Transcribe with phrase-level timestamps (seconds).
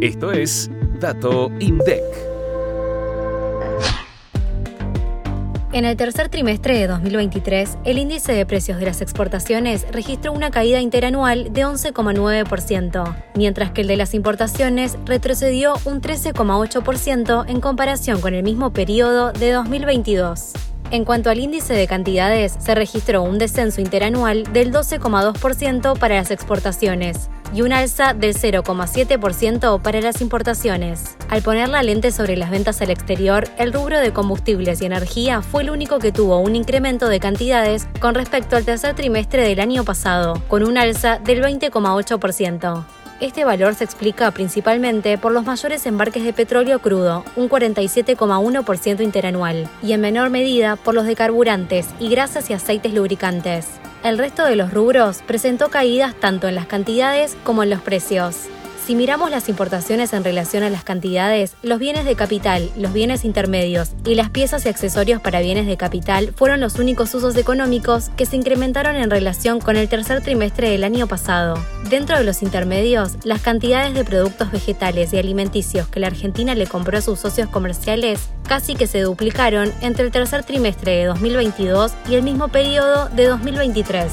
[0.00, 0.70] Esto es
[1.00, 2.02] Dato INDEC.
[5.72, 10.50] En el tercer trimestre de 2023, el índice de precios de las exportaciones registró una
[10.50, 18.20] caída interanual de 11,9%, mientras que el de las importaciones retrocedió un 13,8% en comparación
[18.20, 20.52] con el mismo periodo de 2022.
[20.92, 26.30] En cuanto al índice de cantidades, se registró un descenso interanual del 12,2% para las
[26.30, 31.16] exportaciones y un alza del 0,7% para las importaciones.
[31.28, 35.42] Al poner la lente sobre las ventas al exterior, el rubro de combustibles y energía
[35.42, 39.60] fue el único que tuvo un incremento de cantidades con respecto al tercer trimestre del
[39.60, 42.95] año pasado, con un alza del 20,8%.
[43.18, 49.68] Este valor se explica principalmente por los mayores embarques de petróleo crudo, un 47,1% interanual,
[49.82, 53.68] y en menor medida por los de carburantes y grasas y aceites lubricantes.
[54.04, 58.48] El resto de los rubros presentó caídas tanto en las cantidades como en los precios.
[58.86, 63.24] Si miramos las importaciones en relación a las cantidades, los bienes de capital, los bienes
[63.24, 68.10] intermedios y las piezas y accesorios para bienes de capital fueron los únicos usos económicos
[68.10, 71.58] que se incrementaron en relación con el tercer trimestre del año pasado.
[71.90, 76.68] Dentro de los intermedios, las cantidades de productos vegetales y alimenticios que la Argentina le
[76.68, 81.92] compró a sus socios comerciales casi que se duplicaron entre el tercer trimestre de 2022
[82.08, 84.12] y el mismo periodo de 2023